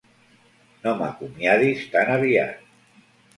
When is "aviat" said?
2.15-2.67